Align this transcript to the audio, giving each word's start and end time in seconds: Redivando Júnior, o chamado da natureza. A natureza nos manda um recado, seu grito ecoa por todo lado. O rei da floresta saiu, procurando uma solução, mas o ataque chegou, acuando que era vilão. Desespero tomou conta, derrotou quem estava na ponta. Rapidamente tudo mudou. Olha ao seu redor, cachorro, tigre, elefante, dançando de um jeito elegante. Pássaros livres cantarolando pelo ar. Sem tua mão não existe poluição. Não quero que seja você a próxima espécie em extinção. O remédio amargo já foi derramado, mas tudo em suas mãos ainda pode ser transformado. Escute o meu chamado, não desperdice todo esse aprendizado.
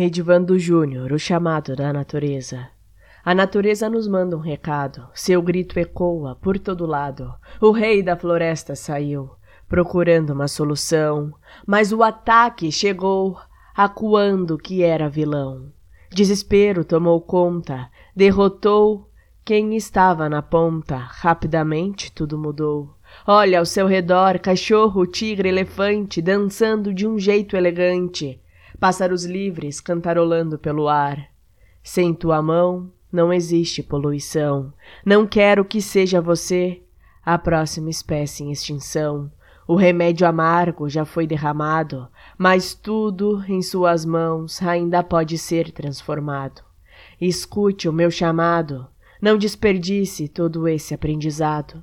Redivando 0.00 0.56
Júnior, 0.56 1.10
o 1.10 1.18
chamado 1.18 1.74
da 1.74 1.92
natureza. 1.92 2.68
A 3.24 3.34
natureza 3.34 3.90
nos 3.90 4.06
manda 4.06 4.36
um 4.36 4.40
recado, 4.40 5.08
seu 5.12 5.42
grito 5.42 5.76
ecoa 5.76 6.36
por 6.40 6.56
todo 6.56 6.86
lado. 6.86 7.34
O 7.60 7.72
rei 7.72 8.00
da 8.00 8.16
floresta 8.16 8.76
saiu, 8.76 9.28
procurando 9.68 10.30
uma 10.30 10.46
solução, 10.46 11.34
mas 11.66 11.92
o 11.92 12.04
ataque 12.04 12.70
chegou, 12.70 13.40
acuando 13.74 14.56
que 14.56 14.84
era 14.84 15.08
vilão. 15.08 15.72
Desespero 16.12 16.84
tomou 16.84 17.20
conta, 17.20 17.90
derrotou 18.14 19.10
quem 19.44 19.74
estava 19.74 20.28
na 20.28 20.40
ponta. 20.40 20.96
Rapidamente 20.96 22.12
tudo 22.12 22.38
mudou. 22.38 22.94
Olha 23.26 23.58
ao 23.58 23.66
seu 23.66 23.88
redor, 23.88 24.38
cachorro, 24.38 25.04
tigre, 25.08 25.48
elefante, 25.48 26.22
dançando 26.22 26.94
de 26.94 27.04
um 27.04 27.18
jeito 27.18 27.56
elegante. 27.56 28.40
Pássaros 28.80 29.24
livres 29.24 29.80
cantarolando 29.80 30.58
pelo 30.58 30.88
ar. 30.88 31.28
Sem 31.82 32.14
tua 32.14 32.40
mão 32.40 32.92
não 33.12 33.32
existe 33.32 33.82
poluição. 33.82 34.72
Não 35.04 35.26
quero 35.26 35.64
que 35.64 35.82
seja 35.82 36.20
você 36.20 36.80
a 37.24 37.36
próxima 37.36 37.90
espécie 37.90 38.44
em 38.44 38.52
extinção. 38.52 39.30
O 39.66 39.74
remédio 39.74 40.26
amargo 40.26 40.88
já 40.88 41.04
foi 41.04 41.26
derramado, 41.26 42.08
mas 42.38 42.72
tudo 42.72 43.44
em 43.48 43.60
suas 43.60 44.04
mãos 44.04 44.62
ainda 44.62 45.02
pode 45.02 45.36
ser 45.36 45.72
transformado. 45.72 46.62
Escute 47.20 47.88
o 47.88 47.92
meu 47.92 48.10
chamado, 48.10 48.86
não 49.20 49.36
desperdice 49.36 50.28
todo 50.28 50.68
esse 50.68 50.94
aprendizado. 50.94 51.82